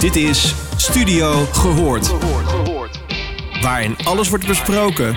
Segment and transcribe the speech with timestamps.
[0.00, 2.14] Dit is Studio Gehoord.
[3.62, 5.16] Waarin alles wordt besproken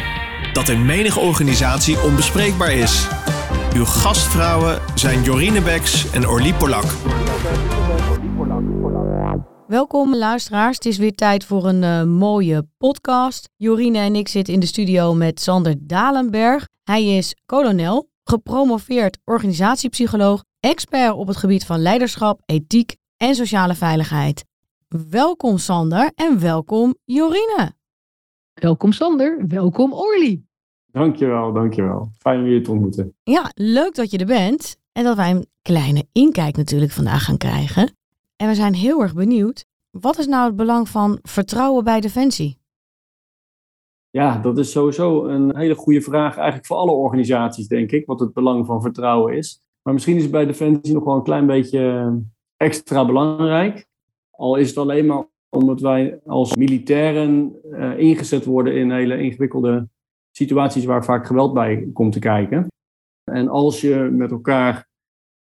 [0.54, 3.08] dat in menige organisatie onbespreekbaar is.
[3.76, 6.84] Uw gastvrouwen zijn Jorine Beks en Orlie Polak.
[9.68, 13.50] Welkom luisteraars, het is weer tijd voor een uh, mooie podcast.
[13.58, 16.68] Jorine en ik zitten in de studio met Sander Dalenberg.
[16.84, 24.44] Hij is kolonel, gepromoveerd organisatiepsycholoog, expert op het gebied van leiderschap, ethiek en sociale veiligheid.
[24.94, 27.74] Welkom Sander en welkom Jorine.
[28.54, 30.44] Welkom Sander, welkom Orly.
[30.92, 32.12] Dankjewel, dankjewel.
[32.18, 33.16] Fijn om je te ontmoeten.
[33.24, 37.38] Ja, leuk dat je er bent en dat wij een kleine inkijk natuurlijk vandaag gaan
[37.38, 37.96] krijgen.
[38.36, 42.60] En we zijn heel erg benieuwd, wat is nou het belang van vertrouwen bij Defensie?
[44.10, 48.20] Ja, dat is sowieso een hele goede vraag eigenlijk voor alle organisaties, denk ik, wat
[48.20, 49.62] het belang van vertrouwen is.
[49.82, 52.14] Maar misschien is het bij Defensie nog wel een klein beetje
[52.58, 53.92] extra belangrijk.
[54.36, 59.88] Al is het alleen maar omdat wij als militairen uh, ingezet worden in hele ingewikkelde
[60.32, 62.68] situaties waar vaak geweld bij komt te kijken.
[63.32, 64.88] En als je met elkaar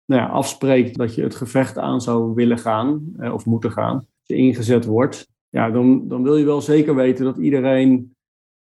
[0.05, 3.97] nou ja, afspreekt dat je het gevecht aan zou willen gaan eh, of moeten gaan,
[3.97, 8.17] als je ingezet wordt, ja, dan, dan wil je wel zeker weten dat iedereen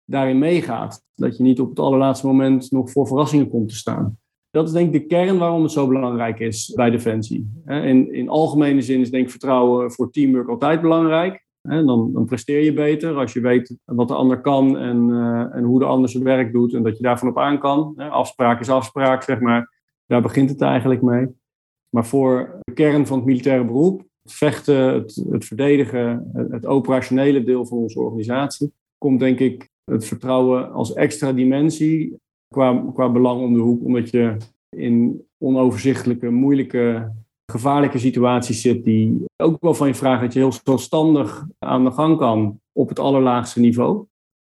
[0.04, 1.04] daarin meegaat.
[1.14, 4.18] Dat je niet op het allerlaatste moment nog voor verrassingen komt te staan.
[4.50, 7.62] Dat is denk ik de kern waarom het zo belangrijk is bij Defensie.
[7.66, 11.44] In, in algemene zin is denk ik vertrouwen voor teamwork altijd belangrijk.
[11.62, 15.62] Dan, dan presteer je beter als je weet wat de ander kan en, uh, en
[15.62, 17.96] hoe de ander zijn werk doet en dat je daarvan op aan kan.
[17.96, 19.70] Afspraak is afspraak, zeg maar.
[20.06, 21.26] Daar begint het eigenlijk mee.
[21.88, 24.92] Maar voor de kern van het militaire beroep, het vechten,
[25.30, 31.32] het, verdedigen, het operationele deel van onze organisatie, komt denk ik het vertrouwen als extra
[31.32, 32.18] dimensie
[32.54, 34.36] qua, qua belang om de hoek, omdat je
[34.76, 37.12] in onoverzichtelijke, moeilijke,
[37.46, 41.90] gevaarlijke situaties zit, die ook wel van je vragen dat je heel zelfstandig aan de
[41.90, 44.06] gang kan op het allerlaagste niveau.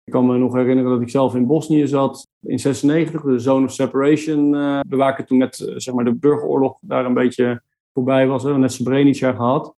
[0.04, 3.64] Ik kan me nog herinneren dat ik zelf in Bosnië zat in 96, de Zone
[3.64, 5.26] of Separation uh, bewaken.
[5.26, 7.62] Toen net uh, zeg maar de burgeroorlog daar een beetje
[7.92, 8.42] voorbij was.
[8.42, 9.74] Hè, net Srebrenica gehad.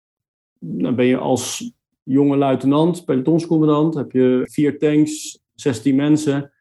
[0.59, 1.73] Dan ben je als
[2.03, 6.52] jonge luitenant, pelotonscommandant, heb je vier tanks, 16 mensen.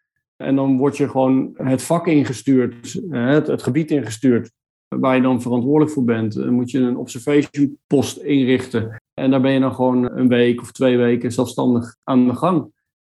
[0.43, 4.53] En dan word je gewoon het vak ingestuurd, eh, het, het gebied ingestuurd,
[4.89, 6.35] waar je dan verantwoordelijk voor bent.
[6.35, 9.03] Dan moet je een observation post inrichten.
[9.15, 12.71] En daar ben je dan gewoon een week of twee weken zelfstandig aan de gang.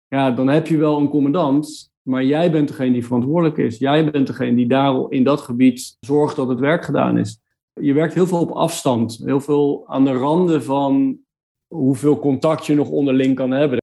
[0.08, 3.78] Ja, dan heb je wel een commandant, maar jij bent degene die verantwoordelijk is.
[3.78, 7.42] Jij bent degene die daar in dat gebied zorgt dat het werk gedaan is.
[7.74, 11.20] Je werkt heel veel op afstand, heel veel aan de randen van
[11.68, 13.80] hoeveel contact je nog onderling kan hebben.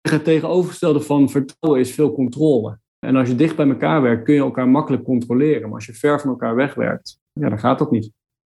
[0.00, 2.78] Het tegenovergestelde van vertrouwen is veel controle.
[2.98, 5.62] En als je dicht bij elkaar werkt, kun je elkaar makkelijk controleren.
[5.62, 8.10] Maar als je ver van elkaar wegwerkt, ja, dan gaat dat niet.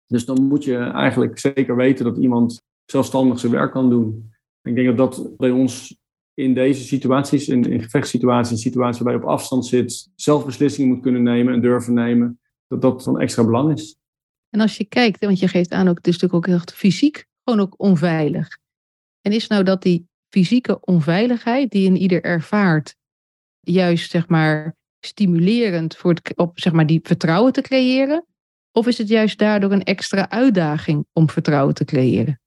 [0.08, 4.32] Dus dan moet je eigenlijk zeker weten dat iemand zelfstandig zijn werk kan doen.
[4.62, 5.98] Ik denk dat dat bij ons
[6.34, 10.94] in deze situaties, in, in gevechtssituaties, in situaties waar je op afstand zit, zelf beslissingen
[10.94, 13.96] moet kunnen nemen en durven nemen, dat dat van extra belang is.
[14.50, 17.26] En als je kijkt, want je geeft aan ook, het is natuurlijk ook echt fysiek
[17.44, 18.58] gewoon ook onveilig.
[19.22, 22.96] En is nou dat die fysieke onveiligheid die een ieder ervaart,
[23.60, 28.26] juist zeg maar stimulerend voor het, op zeg maar die vertrouwen te creëren?
[28.72, 32.40] Of is het juist daardoor een extra uitdaging om vertrouwen te creëren?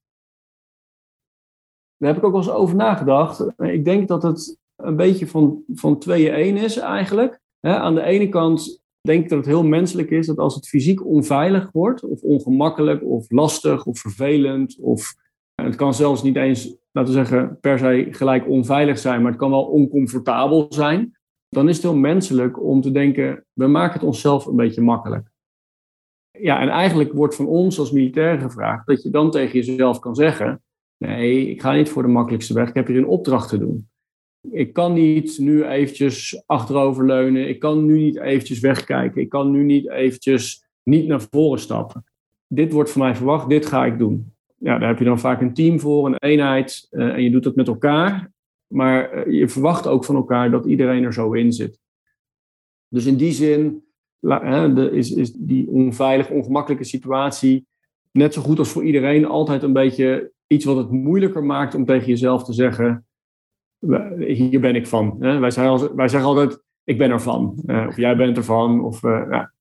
[1.97, 3.47] Daar heb ik ook wel eens over nagedacht.
[3.57, 7.41] Ik denk dat het een beetje van, van tweeën één is eigenlijk.
[7.61, 11.07] aan de ene kant denk ik dat het heel menselijk is dat als het fysiek
[11.07, 15.15] onveilig wordt, of ongemakkelijk, of lastig, of vervelend, of
[15.55, 19.41] het kan zelfs niet eens laten we zeggen, per se gelijk onveilig zijn, maar het
[19.41, 24.03] kan wel oncomfortabel zijn, dan is het heel menselijk om te denken, we maken het
[24.03, 25.29] onszelf een beetje makkelijk.
[26.31, 30.15] Ja, en eigenlijk wordt van ons als militair gevraagd dat je dan tegen jezelf kan
[30.15, 30.63] zeggen,
[30.97, 33.89] nee, ik ga niet voor de makkelijkste weg, ik heb hier een opdracht te doen.
[34.51, 39.63] Ik kan niet nu eventjes achteroverleunen, ik kan nu niet eventjes wegkijken, ik kan nu
[39.65, 42.05] niet eventjes niet naar voren stappen.
[42.47, 44.34] Dit wordt van mij verwacht, dit ga ik doen
[44.65, 46.89] ja, daar heb je dan vaak een team voor, een eenheid.
[46.91, 48.33] Uh, en je doet het met elkaar.
[48.67, 51.79] Maar uh, je verwacht ook van elkaar dat iedereen er zo in zit.
[52.89, 53.85] Dus in die zin
[54.21, 57.67] de, is, is die onveilige, ongemakkelijke situatie
[58.11, 61.85] net zo goed als voor iedereen altijd een beetje iets wat het moeilijker maakt om
[61.85, 63.07] tegen jezelf te zeggen:
[64.19, 65.19] hier ben ik van.
[65.19, 67.63] Wij, zeggen, altijd: ik ben ervan.
[67.67, 68.85] Uh, of jij bent ervan.
[68.85, 69.54] Of, ja.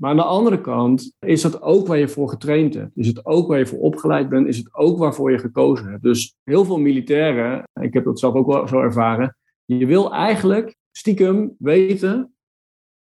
[0.00, 2.96] Maar aan de andere kant is dat ook waar je voor getraind hebt.
[2.96, 4.46] Is het ook waar je voor opgeleid bent.
[4.46, 6.02] Is het ook waarvoor je gekozen hebt.
[6.02, 9.36] Dus heel veel militairen, ik heb dat zelf ook wel zo ervaren.
[9.64, 12.34] Je wil eigenlijk stiekem weten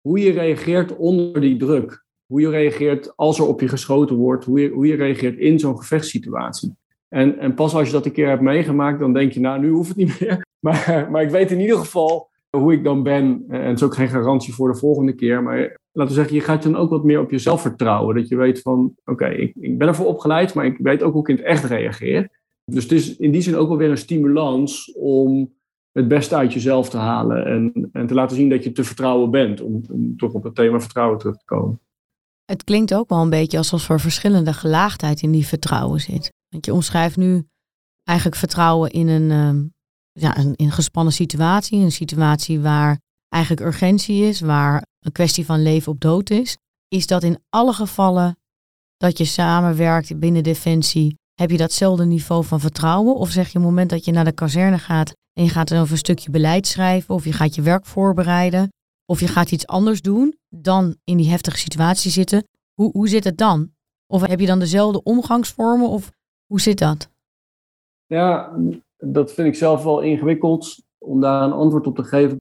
[0.01, 2.03] hoe je reageert onder die druk.
[2.25, 4.45] Hoe je reageert als er op je geschoten wordt.
[4.45, 6.75] Hoe je, hoe je reageert in zo'n gevechtssituatie.
[7.07, 9.69] En, en pas als je dat een keer hebt meegemaakt, dan denk je, nou, nu
[9.69, 10.44] hoeft het niet meer.
[10.65, 13.45] Maar, maar ik weet in ieder geval hoe ik dan ben.
[13.50, 15.44] En het is ook geen garantie voor de volgende keer.
[15.44, 18.15] Maar laten we zeggen, je gaat dan ook wat meer op jezelf vertrouwen.
[18.15, 21.21] Dat je weet van, oké, ik, ik ben ervoor opgeleid, maar ik weet ook hoe
[21.21, 22.30] ik in het echt reageer.
[22.71, 25.53] Dus het is in die zin ook wel weer een stimulans om
[25.92, 27.45] het beste uit jezelf te halen.
[27.45, 29.62] En, en te laten zien dat je te vertrouwen bent.
[29.62, 31.80] Om, om toch op het thema vertrouwen terug te komen.
[32.45, 36.33] Het klinkt ook wel een beetje alsof er verschillende gelaagdheid in die vertrouwen zit.
[36.50, 37.44] Want je omschrijft nu
[38.03, 39.63] eigenlijk vertrouwen in een, uh,
[40.12, 41.80] ja, een, in een gespannen situatie.
[41.80, 43.00] Een situatie waar
[43.30, 46.57] eigenlijk urgentie is, waar een kwestie van leven op dood is.
[46.88, 48.38] Is dat in alle gevallen
[48.98, 53.16] dat je samenwerkt binnen Defensie, heb je datzelfde niveau van vertrouwen?
[53.16, 55.74] Of zeg je op het moment dat je naar de kazerne gaat en je gaat
[55.74, 58.69] over een stukje beleid schrijven, of je gaat je werk voorbereiden,
[59.06, 62.44] of je gaat iets anders doen dan in die heftige situatie zitten,
[62.74, 63.74] hoe, hoe zit het dan?
[64.07, 66.12] Of heb je dan dezelfde omgangsvormen of
[66.46, 67.10] hoe zit dat?
[68.06, 68.56] Ja,
[68.98, 72.38] dat vind ik zelf wel ingewikkeld om daar een antwoord op te geven.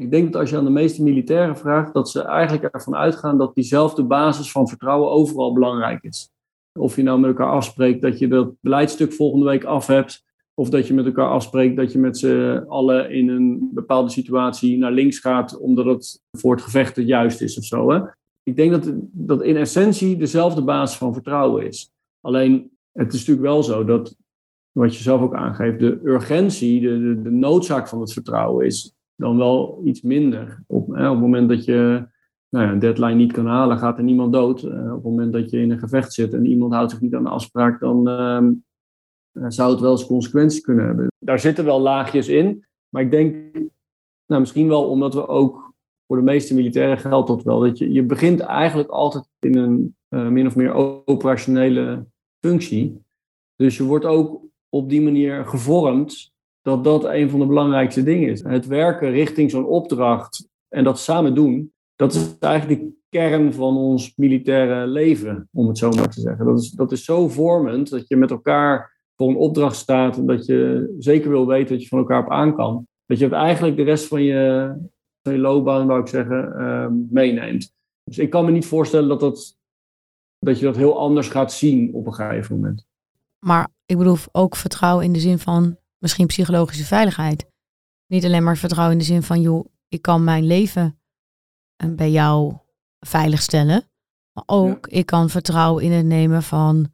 [0.00, 3.38] Ik denk dat als je aan de meeste militairen vraagt, dat ze eigenlijk ervan uitgaan
[3.38, 6.30] dat diezelfde basis van vertrouwen overal belangrijk is.
[6.78, 10.24] Of je nou met elkaar afspreekt dat je dat beleidstuk volgende week af hebt,
[10.54, 14.78] of dat je met elkaar afspreekt dat je met z'n allen in een bepaalde situatie
[14.78, 17.90] naar links gaat, omdat het voor het gevecht het juist is of zo.
[17.90, 18.00] Hè?
[18.42, 21.92] Ik denk dat dat in essentie dezelfde basis van vertrouwen is.
[22.20, 24.16] Alleen het is natuurlijk wel zo dat,
[24.72, 28.96] wat je zelf ook aangeeft, de urgentie, de, de, de noodzaak van het vertrouwen is
[29.18, 30.62] dan wel iets minder.
[30.66, 32.06] Op, hè, op het moment dat je
[32.48, 34.62] nou ja, een deadline niet kan halen, gaat er niemand dood.
[34.62, 37.14] Uh, op het moment dat je in een gevecht zit en iemand houdt zich niet
[37.14, 41.06] aan de afspraak, dan uh, zou het wel eens consequenties kunnen hebben.
[41.18, 43.54] Daar zitten wel laagjes in, maar ik denk,
[44.26, 45.74] nou, misschien wel omdat we ook
[46.06, 49.96] voor de meeste militairen geldt dat wel, dat je, je begint eigenlijk altijd in een
[50.08, 50.72] uh, min of meer
[51.04, 52.06] operationele
[52.40, 53.02] functie.
[53.56, 56.32] Dus je wordt ook op die manier gevormd
[56.68, 58.42] dat dat een van de belangrijkste dingen is.
[58.42, 63.76] Het werken richting zo'n opdracht en dat samen doen, dat is eigenlijk de kern van
[63.76, 66.46] ons militaire leven, om het zo maar te zeggen.
[66.46, 70.26] Dat is, dat is zo vormend dat je met elkaar voor een opdracht staat en
[70.26, 72.86] dat je zeker wil weten dat je van elkaar op aan kan.
[73.06, 74.72] Dat je het eigenlijk de rest van je,
[75.22, 77.72] van je loopbaan, wou ik zeggen, uh, meeneemt.
[78.04, 79.56] Dus ik kan me niet voorstellen dat, dat,
[80.38, 82.86] dat je dat heel anders gaat zien op een gegeven moment.
[83.38, 87.46] Maar ik bedoel ook vertrouwen in de zin van misschien psychologische veiligheid.
[88.06, 91.00] Niet alleen maar vertrouwen in de zin van, joh, ik kan mijn leven
[91.76, 92.56] eh, bij jou
[92.98, 93.90] veiligstellen.
[94.32, 96.92] Maar ook, ik kan vertrouwen in het nemen van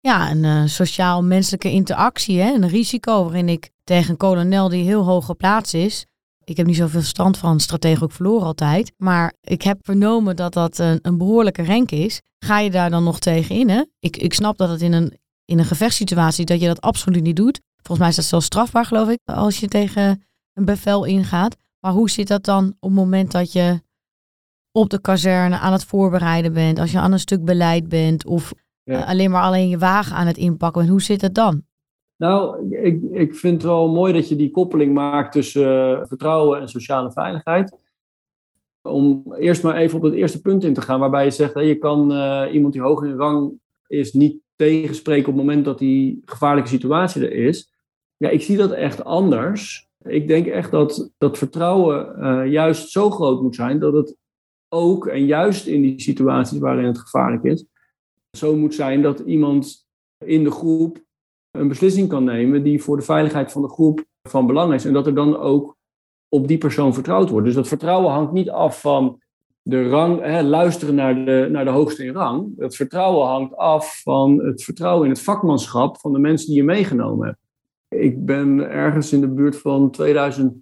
[0.00, 2.40] ja, een uh, sociaal-menselijke interactie.
[2.40, 2.52] Hè?
[2.52, 6.06] Een risico waarin ik tegen een kolonel die heel hoog geplaatst is.
[6.44, 8.92] Ik heb niet zoveel verstand van stratege ook verloren altijd.
[8.96, 12.20] Maar ik heb vernomen dat dat een, een behoorlijke renk is.
[12.38, 13.68] Ga je daar dan nog tegen in?
[13.68, 13.84] Hè?
[13.98, 17.36] Ik, ik snap dat het in een, in een gevechtssituatie dat je dat absoluut niet
[17.36, 17.60] doet.
[17.86, 20.22] Volgens mij is dat zelfs strafbaar, geloof ik, als je tegen
[20.52, 21.56] een bevel ingaat.
[21.80, 23.80] Maar hoe zit dat dan op het moment dat je
[24.72, 28.52] op de kazerne aan het voorbereiden bent, als je aan een stuk beleid bent of
[28.84, 30.92] eh, alleen maar alleen je wagen aan het inpakken bent?
[30.92, 31.62] Hoe zit het dan?
[32.16, 36.60] Nou, ik, ik vind het wel mooi dat je die koppeling maakt tussen uh, vertrouwen
[36.60, 37.76] en sociale veiligheid.
[38.82, 41.60] Om eerst maar even op het eerste punt in te gaan, waarbij je zegt, hè,
[41.60, 45.78] je kan uh, iemand die hoog in rang is niet tegenspreken op het moment dat
[45.78, 47.74] die gevaarlijke situatie er is.
[48.16, 49.88] Ja, ik zie dat echt anders.
[50.02, 54.16] Ik denk echt dat dat vertrouwen uh, juist zo groot moet zijn dat het
[54.68, 57.64] ook, en juist in die situaties waarin het gevaarlijk is,
[58.30, 59.86] zo moet zijn dat iemand
[60.24, 61.04] in de groep
[61.50, 64.84] een beslissing kan nemen die voor de veiligheid van de groep van belang is.
[64.84, 65.76] En dat er dan ook
[66.28, 67.46] op die persoon vertrouwd wordt.
[67.46, 69.20] Dus dat vertrouwen hangt niet af van
[69.62, 72.52] de rang, hè, luisteren naar de, naar de hoogste in rang.
[72.56, 76.64] Dat vertrouwen hangt af van het vertrouwen in het vakmanschap van de mensen die je
[76.64, 77.45] meegenomen hebt.
[77.88, 80.60] Ik ben ergens in de buurt van 2010,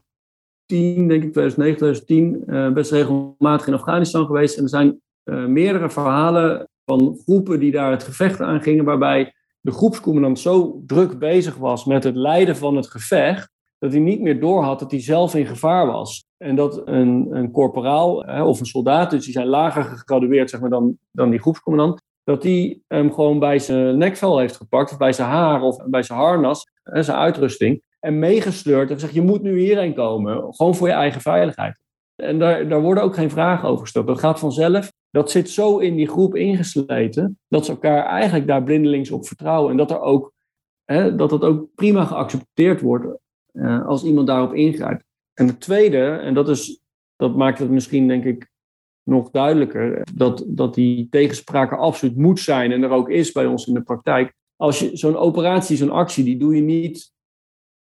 [1.08, 4.56] denk ik, 2009, 2010, uh, best regelmatig in Afghanistan geweest.
[4.56, 9.34] En er zijn uh, meerdere verhalen van groepen die daar het gevecht aan gingen, waarbij
[9.60, 14.20] de groepscommandant zo druk bezig was met het leiden van het gevecht, dat hij niet
[14.20, 16.24] meer doorhad dat hij zelf in gevaar was.
[16.36, 18.14] En dat een, een corporaal
[18.46, 22.42] of een soldaat, dus die zijn lager gegradueerd zeg maar, dan, dan die groepscommandant, dat
[22.42, 26.18] die hem gewoon bij zijn nekvel heeft gepakt, of bij zijn haar, of bij zijn
[26.18, 30.88] harnas, hè, zijn uitrusting, en meegesleurd en gezegd, je moet nu hierheen komen, gewoon voor
[30.88, 31.76] je eigen veiligheid.
[32.16, 34.06] En daar, daar worden ook geen vragen over gesteld.
[34.06, 34.92] Dat gaat vanzelf.
[35.10, 39.70] Dat zit zo in die groep ingesleten, dat ze elkaar eigenlijk daar blindelings op vertrouwen.
[39.70, 40.32] En dat, er ook,
[40.84, 43.18] hè, dat ook prima geaccepteerd wordt
[43.52, 45.04] uh, als iemand daarop ingrijpt.
[45.34, 46.80] En het tweede, en dat, is,
[47.16, 48.52] dat maakt het misschien denk ik
[49.04, 53.66] nog duidelijker, dat, dat die tegenspraak absoluut moet zijn en er ook is bij ons
[53.66, 57.12] in de praktijk, als je zo'n operatie, zo'n actie, die doe je niet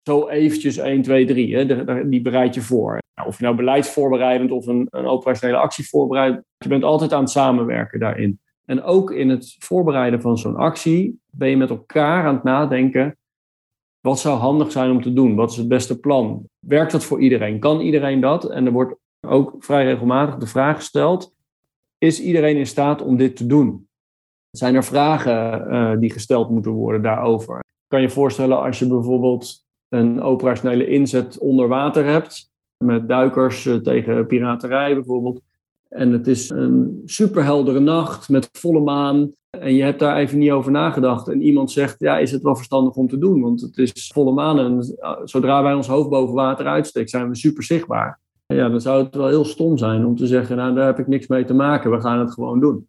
[0.04, 1.56] zo eventjes 1, 2, 3.
[1.56, 2.10] Hè?
[2.10, 3.02] Die bereid je voor.
[3.16, 7.22] Nou, of je nou beleidsvoorbereidend of een, een operationele actie voorbereidt, je bent altijd aan
[7.22, 8.40] het samenwerken daarin.
[8.66, 13.18] En ook in het voorbereiden van zo'n actie ben je met elkaar aan het nadenken.
[14.00, 15.36] Wat zou handig zijn om te doen?
[15.36, 16.44] Wat is het beste plan?
[16.60, 17.60] Werkt dat voor iedereen?
[17.60, 18.50] Kan iedereen dat?
[18.50, 18.96] En er wordt
[19.28, 21.34] ook vrij regelmatig de vraag gesteld:
[21.98, 23.88] is iedereen in staat om dit te doen?
[24.50, 27.60] Zijn er vragen uh, die gesteld moeten worden daarover?
[27.88, 32.52] Kan je voorstellen als je bijvoorbeeld een operationele inzet onder water hebt,
[32.84, 35.42] met duikers uh, tegen piraterij bijvoorbeeld,
[35.90, 39.32] en het is een superheldere nacht met volle maan.
[39.50, 41.28] En je hebt daar even niet over nagedacht.
[41.28, 43.42] En iemand zegt, ja, is het wel verstandig om te doen?
[43.42, 47.30] Want het is volle maan en eh, zodra wij ons hoofd boven water uitsteken, zijn
[47.30, 48.20] we super zichtbaar.
[48.54, 51.08] Ja, dan zou het wel heel stom zijn om te zeggen, nou, daar heb ik
[51.08, 51.92] niks mee te maken.
[51.92, 52.88] We gaan het gewoon doen.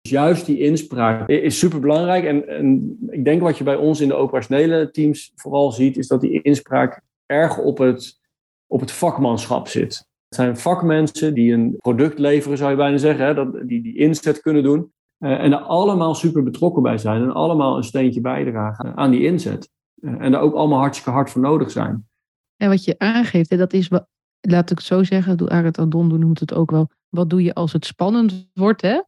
[0.00, 2.24] Dus juist die inspraak is super belangrijk.
[2.24, 6.08] En, en ik denk wat je bij ons in de operationele teams vooral ziet, is
[6.08, 8.20] dat die inspraak erg op het,
[8.66, 10.08] op het vakmanschap zit.
[10.28, 13.96] Het zijn vakmensen die een product leveren, zou je bijna zeggen, hè, dat, die die
[13.96, 14.92] inzet kunnen doen.
[15.18, 19.24] Uh, en er allemaal super betrokken bij zijn en allemaal een steentje bijdragen aan die
[19.24, 19.70] inzet.
[20.00, 22.08] Uh, en daar ook allemaal hartstikke hard voor nodig zijn.
[22.56, 23.88] En wat je aangeeft, hè, dat is,
[24.40, 27.72] laat ik het zo zeggen, Arendt Adon noemt het ook wel, wat doe je als
[27.72, 28.82] het spannend wordt?
[28.82, 29.00] Hè?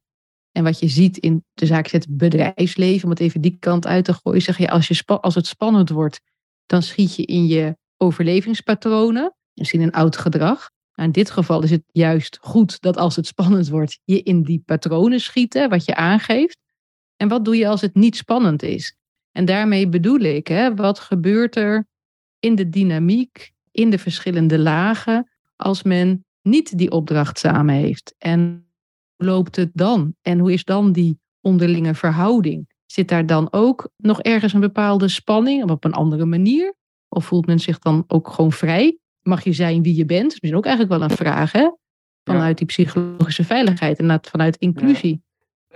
[0.52, 4.04] En wat je ziet in de zaak het bedrijfsleven, om het even die kant uit
[4.04, 6.20] te gooien, zeg je als, je als het spannend wordt,
[6.66, 10.70] dan schiet je in je overlevingspatronen, misschien een oud gedrag.
[10.94, 14.42] Nou, in dit geval is het juist goed dat als het spannend wordt, je in
[14.42, 16.58] die patronen schiet, wat je aangeeft.
[17.16, 18.96] En wat doe je als het niet spannend is?
[19.30, 21.88] En daarmee bedoel ik, hè, wat gebeurt er
[22.38, 28.14] in de dynamiek, in de verschillende lagen, als men niet die opdracht samen heeft?
[28.18, 28.66] En
[29.16, 30.14] hoe loopt het dan?
[30.22, 32.70] En hoe is dan die onderlinge verhouding?
[32.86, 36.74] Zit daar dan ook nog ergens een bepaalde spanning, of op een andere manier?
[37.08, 39.00] Of voelt men zich dan ook gewoon vrij?
[39.22, 40.22] mag je zijn wie je bent?
[40.22, 41.70] Dat is misschien ook eigenlijk wel een vraag, hè?
[42.24, 45.22] Vanuit die psychologische veiligheid en vanuit inclusie.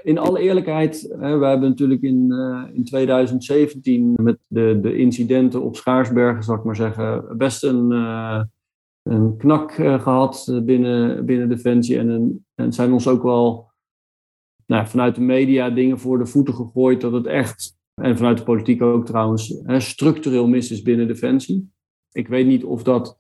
[0.07, 5.63] In alle eerlijkheid, hè, we hebben natuurlijk in, uh, in 2017 met de, de incidenten
[5.63, 8.43] op Schaarsbergen, zal ik maar zeggen, best een, uh,
[9.03, 11.99] een knak uh, gehad binnen, binnen Defensie.
[11.99, 13.71] En, en zijn ons ook wel
[14.67, 18.45] nou, vanuit de media dingen voor de voeten gegooid dat het echt, en vanuit de
[18.45, 21.71] politiek ook trouwens, structureel mis is binnen Defensie.
[22.13, 23.19] Ik weet niet of dat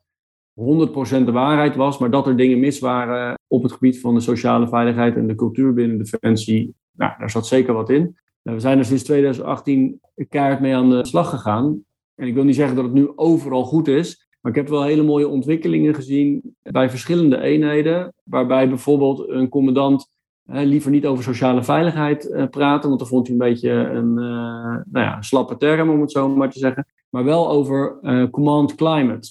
[0.60, 4.20] 100% de waarheid was, maar dat er dingen mis waren op het gebied van de
[4.20, 8.16] sociale veiligheid en de cultuur binnen Defensie, nou, daar zat zeker wat in.
[8.42, 11.84] Nou, we zijn er sinds 2018 keihard mee aan de slag gegaan.
[12.14, 14.82] En ik wil niet zeggen dat het nu overal goed is, maar ik heb wel
[14.82, 20.08] hele mooie ontwikkelingen gezien bij verschillende eenheden, waarbij bijvoorbeeld een commandant
[20.46, 24.82] liever niet over sociale veiligheid uh, praten, want dan vond hij een beetje een uh,
[24.90, 28.74] nou ja, slappe term, om het zo maar te zeggen, maar wel over uh, command
[28.74, 29.28] climate.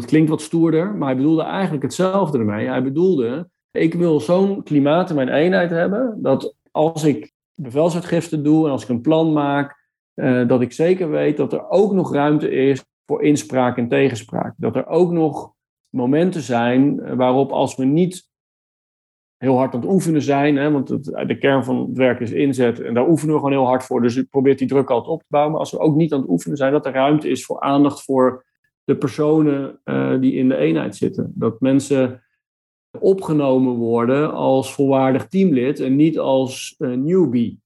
[0.00, 2.68] Dat klinkt wat stoerder, maar hij bedoelde eigenlijk hetzelfde ermee.
[2.68, 8.66] Hij bedoelde, ik wil zo'n klimaat in mijn eenheid hebben, dat als ik bevelsuitgifte doe
[8.66, 9.84] en als ik een plan maak,
[10.14, 14.54] uh, dat ik zeker weet dat er ook nog ruimte is voor inspraak en tegenspraak.
[14.56, 15.52] Dat er ook nog
[15.88, 18.28] momenten zijn eh, waarop als we niet
[19.36, 20.88] heel hard aan het oefenen zijn, hè, want
[21.28, 24.02] de kern van het werk is inzet en daar oefenen we gewoon heel hard voor,
[24.02, 26.20] dus ik probeer die druk altijd op te bouwen, maar als we ook niet aan
[26.20, 28.44] het oefenen zijn, dat er ruimte is voor aandacht voor
[28.86, 31.32] de personen uh, die in de eenheid zitten.
[31.34, 32.22] Dat mensen
[32.98, 37.60] opgenomen worden als volwaardig teamlid en niet als uh, newbie.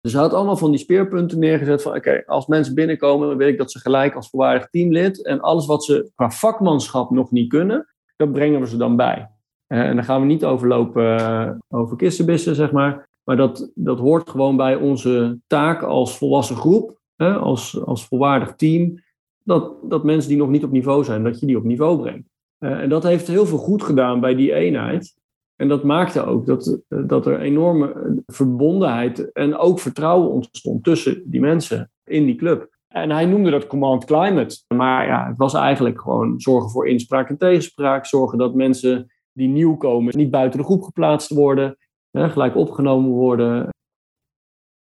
[0.00, 3.52] Dus hij had allemaal van die speerpunten neergezet van oké, als mensen binnenkomen, dan weet
[3.52, 7.48] ik dat ze gelijk als volwaardig teamlid en alles wat ze qua vakmanschap nog niet
[7.48, 9.30] kunnen, dat brengen we ze dan bij.
[9.68, 13.08] Uh, en dan gaan we niet overlopen over kissenbissen, zeg maar.
[13.24, 19.04] Maar dat, dat hoort gewoon bij onze taak als volwassen groep, als, als volwaardig team
[19.46, 22.28] dat, dat mensen die nog niet op niveau zijn, dat je die op niveau brengt.
[22.58, 25.14] Uh, en dat heeft heel veel goed gedaan bij die eenheid.
[25.56, 31.40] En dat maakte ook dat, dat er enorme verbondenheid en ook vertrouwen ontstond tussen die
[31.40, 32.68] mensen in die club.
[32.88, 34.62] En hij noemde dat command climate.
[34.74, 38.06] Maar ja, het was eigenlijk gewoon zorgen voor inspraak en tegenspraak.
[38.06, 41.76] Zorgen dat mensen die nieuw komen niet buiten de groep geplaatst worden.
[42.10, 43.68] Hè, gelijk opgenomen worden.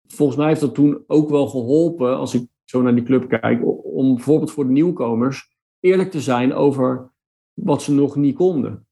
[0.08, 3.62] Volgens mij heeft dat toen ook wel geholpen, als ik zo naar die club kijk,
[3.84, 7.12] om bijvoorbeeld voor de nieuwkomers eerlijk te zijn over
[7.54, 8.88] wat ze nog niet konden.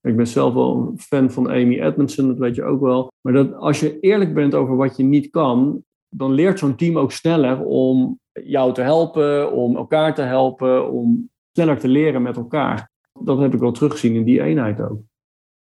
[0.00, 3.12] Ik ben zelf wel een fan van Amy Edmondson, dat weet je ook wel.
[3.20, 6.98] Maar dat als je eerlijk bent over wat je niet kan, dan leert zo'n team
[6.98, 12.36] ook sneller om jou te helpen, om elkaar te helpen, om sneller te leren met
[12.36, 12.90] elkaar.
[13.20, 15.00] Dat heb ik wel teruggezien in die eenheid ook.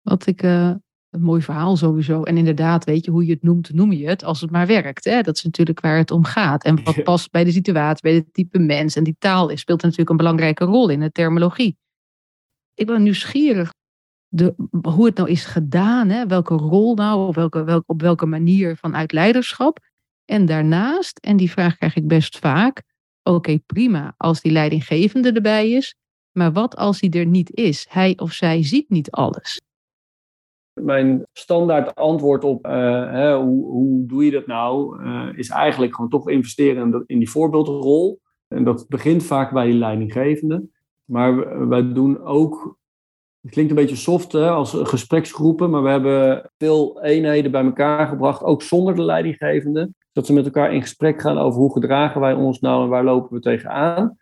[0.01, 0.75] Wat ik uh,
[1.13, 2.23] een mooi verhaal sowieso.
[2.23, 5.05] En inderdaad, weet je, hoe je het noemt, noem je het als het maar werkt.
[5.05, 5.21] Hè?
[5.21, 6.65] Dat is natuurlijk waar het om gaat.
[6.65, 8.97] En wat past bij de situatie, bij het type mens.
[8.97, 11.77] En die taal is, speelt natuurlijk een belangrijke rol in de terminologie.
[12.75, 13.73] Ik ben nieuwsgierig
[14.29, 16.09] de, hoe het nou is gedaan.
[16.09, 16.27] Hè?
[16.27, 19.79] Welke rol nou, op welke, welke, op welke manier vanuit leiderschap.
[20.25, 22.83] En daarnaast, en die vraag krijg ik best vaak.
[23.23, 25.95] Oké, prima als die leidinggevende erbij is.
[26.33, 27.87] Maar wat als hij er niet is?
[27.89, 29.61] Hij of zij ziet niet alles.
[30.81, 32.73] Mijn standaard antwoord op uh,
[33.11, 37.19] hè, hoe, hoe, doe je dat nou, uh, is eigenlijk gewoon toch investeren in, in,
[37.19, 38.21] die voorbeeldrol.
[38.49, 40.69] En dat begint vaak bij die leidinggevende.
[41.05, 42.79] Maar wij doen ook,
[43.41, 48.07] het klinkt een beetje soft hè, als gespreksgroepen, maar we hebben veel eenheden bij elkaar
[48.07, 49.91] gebracht, ook zonder de leidinggevende.
[50.13, 53.05] Dat ze met elkaar in gesprek gaan over hoe gedragen wij ons nou en waar
[53.05, 54.19] lopen we tegenaan.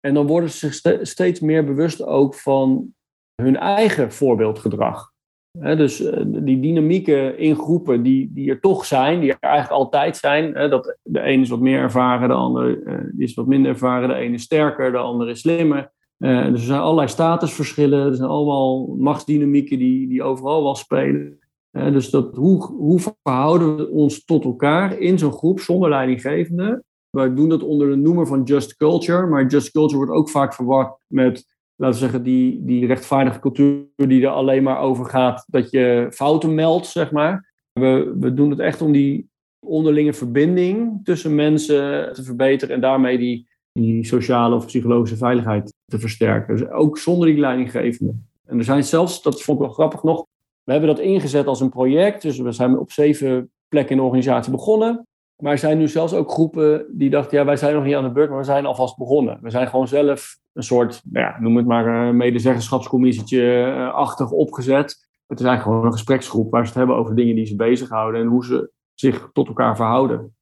[0.00, 2.94] En dan worden ze zich steeds meer bewust ook van
[3.34, 5.11] hun eigen voorbeeldgedrag
[5.58, 10.16] dus eh, die dynamieken in groepen die, die er toch zijn, die er eigenlijk altijd
[10.16, 10.70] zijn.
[10.70, 14.14] dat de ene is wat meer ervaren, de andere uh, is wat minder ervaren, de
[14.14, 15.92] ene is sterker, de andere is slimmer.
[16.18, 21.38] Uh, dus er zijn allerlei statusverschillen, er zijn allemaal machtsdynamieken die, die overal wel spelen.
[21.70, 26.82] dus dat, hoe, hoe verhouden we ons tot elkaar in zo'n groep zonder leidinggevende?
[27.10, 30.54] Wij doen dat onder de noemer van just culture, maar just culture wordt ook vaak
[30.54, 35.44] verward met laten we zeggen, die, die rechtvaardige cultuur die er alleen maar over gaat
[35.46, 37.52] dat je fouten meldt, zeg maar.
[37.72, 39.30] We, we doen het echt om die
[39.66, 45.98] onderlinge verbinding tussen mensen te verbeteren en daarmee die, die sociale of psychologische veiligheid te
[45.98, 46.56] versterken.
[46.56, 48.14] Dus ook zonder die leidinggevende.
[48.46, 50.26] En er zijn zelfs, dat vond ik wel grappig nog,
[50.64, 52.22] we hebben dat ingezet als een project.
[52.22, 55.06] Dus we zijn op zeven plekken in de organisatie begonnen.
[55.42, 58.04] Maar er zijn nu zelfs ook groepen die dachten, ja, wij zijn nog niet aan
[58.04, 59.38] de beurt, maar we zijn alvast begonnen.
[59.42, 65.10] We zijn gewoon zelf een soort, nou ja, noem het maar een medezeggenschapscommissietje-achtig opgezet.
[65.26, 68.20] Het is eigenlijk gewoon een gespreksgroep waar ze het hebben over dingen die ze bezighouden
[68.20, 70.36] en hoe ze zich tot elkaar verhouden.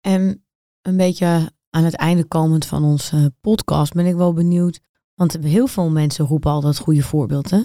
[0.00, 0.44] En
[0.82, 4.80] een beetje aan het einde komend van onze podcast ben ik wel benieuwd,
[5.14, 7.60] want heel veel mensen roepen al dat goede voorbeeld, hè?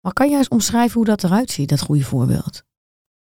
[0.00, 2.64] Maar kan jij eens omschrijven hoe dat eruit ziet, dat goede voorbeeld?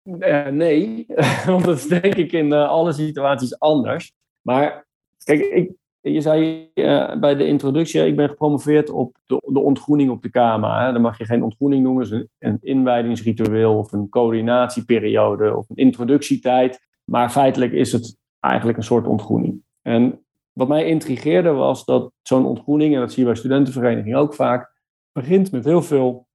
[0.08, 1.06] Uh, nee,
[1.46, 4.12] want dat is denk ik in uh, alle situaties anders.
[4.40, 4.86] Maar
[5.24, 10.10] kijk, ik, je zei uh, bij de introductie, ik ben gepromoveerd op de, de ontgroening
[10.10, 10.86] op de KMA.
[10.86, 10.92] Hè.
[10.92, 16.86] Dan mag je geen ontgroening noemen, een, een inwijdingsritueel of een coördinatieperiode of een introductietijd.
[17.04, 19.62] Maar feitelijk is het eigenlijk een soort ontgroening.
[19.82, 24.34] En wat mij intrigeerde was dat zo'n ontgroening, en dat zie je bij studentenverenigingen ook
[24.34, 24.72] vaak,
[25.12, 26.27] begint met heel veel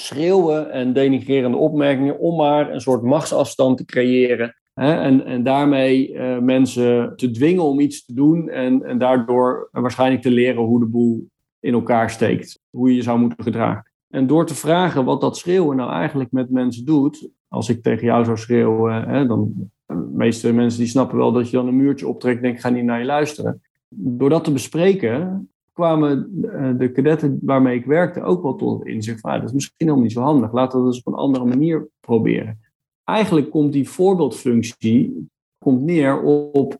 [0.00, 4.56] schreeuwen en denigrerende opmerkingen om maar een soort machtsafstand te creëren.
[4.74, 9.68] Hè, en, en daarmee uh, mensen te dwingen om iets te doen en, en daardoor
[9.72, 11.28] waarschijnlijk te leren hoe de boel
[11.60, 12.60] in elkaar steekt.
[12.70, 13.90] Hoe je je zou moeten gedragen.
[14.08, 17.28] En door te vragen wat dat schreeuwen nou eigenlijk met mensen doet.
[17.48, 21.50] Als ik tegen jou zou schreeuwen, hè, dan de meeste mensen die snappen wel dat
[21.50, 23.62] je dan een muurtje optrekt en ik ga niet naar je luisteren.
[23.88, 28.88] Door dat te bespreken, kwamen eh, de kadetten waarmee ik werkte ook wel tot het
[28.88, 30.52] inzicht van, ah, dat is misschien helemaal niet zo handig.
[30.52, 32.60] Laten we dat eens op een andere manier proberen.
[33.04, 36.78] Eigenlijk komt die voorbeeldfunctie komt neer op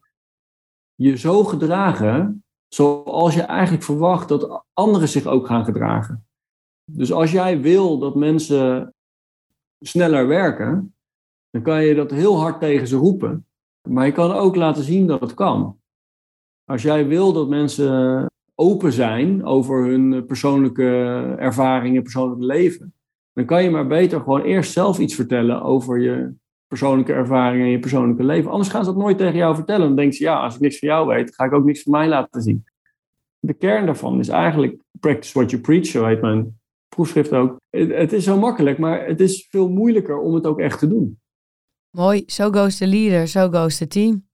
[0.94, 6.26] je zo gedragen zoals je eigenlijk verwacht dat anderen zich ook gaan gedragen.
[6.90, 8.94] Dus als jij wil dat mensen
[9.80, 10.94] sneller werken,
[11.50, 13.46] dan kan je dat heel hard tegen ze roepen.
[13.88, 15.80] Maar je kan ook laten zien dat het kan.
[16.64, 18.26] Als jij wil dat mensen
[18.61, 20.85] open zijn over hun persoonlijke
[21.38, 22.94] ervaringen, persoonlijke leven,
[23.33, 26.33] dan kan je maar beter gewoon eerst zelf iets vertellen over je
[26.66, 28.51] persoonlijke ervaringen en je persoonlijke leven.
[28.51, 29.87] Anders gaan ze dat nooit tegen jou vertellen.
[29.87, 31.92] Dan denken ze, ja, als ik niks van jou weet, ga ik ook niks van
[31.92, 32.64] mij laten zien.
[33.38, 37.61] De kern daarvan is eigenlijk practice what you preach, zo heet mijn proefschrift ook.
[37.71, 41.21] Het is zo makkelijk, maar het is veel moeilijker om het ook echt te doen.
[41.90, 44.28] Mooi, so goes the leader, so goes the team.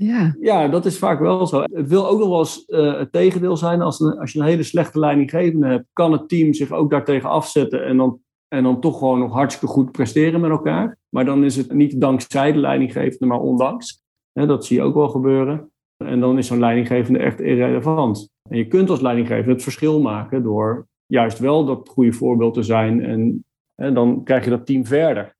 [0.00, 0.36] Ja.
[0.40, 1.60] ja, dat is vaak wel zo.
[1.60, 3.82] Het wil ook nog wel eens uh, het tegendeel zijn.
[3.82, 7.28] Als, een, als je een hele slechte leidinggevende hebt, kan het team zich ook daartegen
[7.28, 10.98] afzetten en dan, en dan toch gewoon nog hartstikke goed presteren met elkaar.
[11.08, 14.02] Maar dan is het niet dankzij de leidinggevende, maar ondanks.
[14.32, 15.70] dat zie je ook wel gebeuren.
[16.04, 18.30] En dan is zo'n leidinggevende echt irrelevant.
[18.50, 22.62] En je kunt als leidinggevende het verschil maken door juist wel dat goede voorbeeld te
[22.62, 23.04] zijn.
[23.04, 25.36] En, en dan krijg je dat team verder.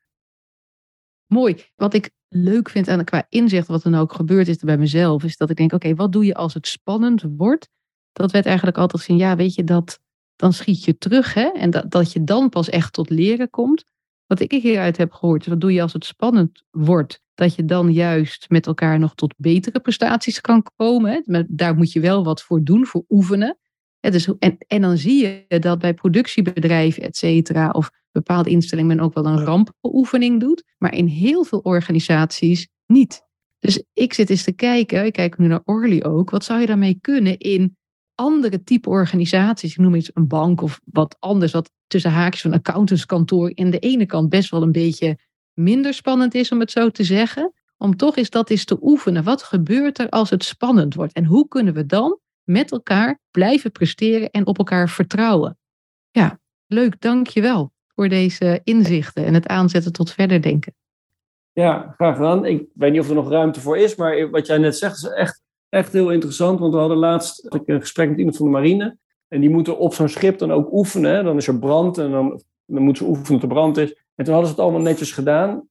[1.27, 1.57] Mooi.
[1.77, 5.37] Wat ik leuk vind en qua inzicht wat nou ook gebeurd is bij mezelf, is
[5.37, 7.69] dat ik denk, oké, wat doe je als het spannend wordt?
[8.13, 10.01] Dat werd eigenlijk altijd zien, ja, weet je, dat
[10.39, 11.49] dan schiet je terug, hè?
[11.49, 13.85] En dat, dat je dan pas echt tot leren komt.
[14.27, 17.23] Wat ik hieruit heb gehoord, wat doe je als het spannend wordt?
[17.35, 21.25] Dat je dan juist met elkaar nog tot betere prestaties kan komen.
[21.25, 21.43] Hè?
[21.49, 23.59] Daar moet je wel wat voor doen, voor oefenen.
[24.01, 29.05] dus, en, en dan zie je dat bij productiebedrijven, et cetera, of bepaalde instellingen men
[29.05, 33.23] ook wel een rampenoefening doet, maar in heel veel organisaties niet.
[33.59, 36.67] Dus ik zit eens te kijken, ik kijk nu naar Orly ook, wat zou je
[36.67, 37.77] daarmee kunnen in
[38.15, 42.53] andere type organisaties, ik noem iets een bank of wat anders, wat tussen haakjes van
[42.53, 45.19] accountantskantoor in de ene kant best wel een beetje
[45.55, 47.53] minder spannend is, om het zo te zeggen.
[47.77, 49.25] Om toch eens dat eens te oefenen.
[49.25, 51.13] Wat gebeurt er als het spannend wordt?
[51.13, 55.59] En hoe kunnen we dan met elkaar blijven presteren en op elkaar vertrouwen?
[56.11, 60.75] Ja, leuk, dank je wel voor deze inzichten en het aanzetten tot verder denken.
[61.53, 62.45] Ja, graag gedaan.
[62.45, 65.09] Ik weet niet of er nog ruimte voor is, maar wat jij net zegt is
[65.09, 66.59] echt, echt heel interessant.
[66.59, 68.97] Want we hadden laatst een gesprek met iemand van de marine.
[69.29, 71.25] En die moeten op zo'n schip dan ook oefenen.
[71.25, 73.95] Dan is er brand en dan, dan moeten ze oefenen dat er brand is.
[74.15, 75.69] En toen hadden ze het allemaal netjes gedaan.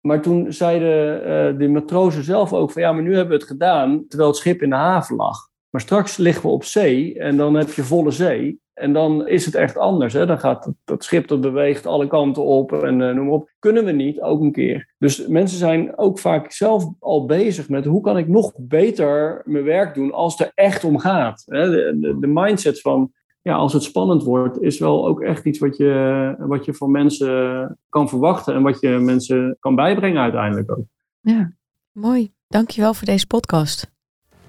[0.00, 3.50] Maar toen zeiden uh, de matrozen zelf ook van ja, maar nu hebben we het
[3.50, 5.48] gedaan terwijl het schip in de haven lag.
[5.74, 8.60] Maar straks liggen we op zee en dan heb je volle zee.
[8.74, 10.12] En dan is het echt anders.
[10.12, 10.26] Hè?
[10.26, 13.50] Dan gaat dat, schip dat beweegt alle kanten op en uh, noem maar op.
[13.58, 14.94] Kunnen we niet, ook een keer.
[14.98, 19.64] Dus mensen zijn ook vaak zelf al bezig met hoe kan ik nog beter mijn
[19.64, 21.42] werk doen als het er echt om gaat.
[21.46, 21.70] Hè?
[21.70, 25.58] De, de, de mindset van ja, als het spannend wordt, is wel ook echt iets
[25.58, 30.70] wat je, wat je van mensen kan verwachten en wat je mensen kan bijbrengen uiteindelijk
[30.70, 30.86] ook.
[31.20, 31.52] Ja,
[31.92, 32.32] mooi.
[32.48, 33.92] Dankjewel voor deze podcast.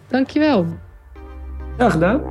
[0.07, 0.65] Dankjewel.
[1.77, 2.21] Ja, gedaan.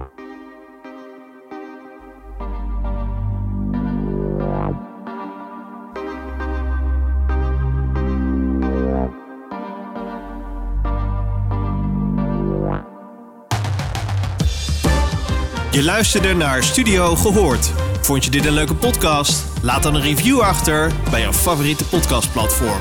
[15.70, 17.72] Je luisterde naar Studio Gehoord.
[18.00, 19.44] Vond je dit een leuke podcast?
[19.62, 22.80] Laat dan een review achter bij jouw favoriete podcastplatform.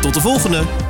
[0.00, 0.85] Tot de volgende!